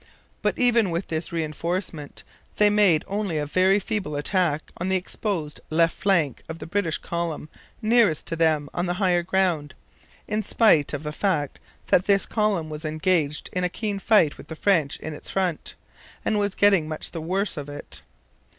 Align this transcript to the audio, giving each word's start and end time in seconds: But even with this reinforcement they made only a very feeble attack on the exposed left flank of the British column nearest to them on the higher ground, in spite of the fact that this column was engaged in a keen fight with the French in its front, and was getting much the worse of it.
But 0.41 0.57
even 0.57 0.89
with 0.89 1.09
this 1.09 1.31
reinforcement 1.31 2.23
they 2.55 2.71
made 2.71 3.05
only 3.07 3.37
a 3.37 3.45
very 3.45 3.77
feeble 3.79 4.15
attack 4.15 4.71
on 4.77 4.89
the 4.89 4.95
exposed 4.95 5.61
left 5.69 5.95
flank 5.95 6.41
of 6.49 6.57
the 6.57 6.65
British 6.65 6.97
column 6.97 7.49
nearest 7.83 8.25
to 8.25 8.35
them 8.35 8.67
on 8.73 8.87
the 8.87 8.95
higher 8.95 9.21
ground, 9.21 9.75
in 10.27 10.41
spite 10.41 10.93
of 10.93 11.03
the 11.03 11.11
fact 11.11 11.59
that 11.85 12.05
this 12.05 12.25
column 12.25 12.67
was 12.67 12.83
engaged 12.83 13.51
in 13.53 13.63
a 13.63 13.69
keen 13.69 13.99
fight 13.99 14.39
with 14.39 14.47
the 14.47 14.55
French 14.55 14.97
in 15.01 15.13
its 15.13 15.29
front, 15.29 15.75
and 16.25 16.39
was 16.39 16.55
getting 16.55 16.87
much 16.87 17.11
the 17.11 17.21
worse 17.21 17.55
of 17.55 17.69
it. 17.69 18.01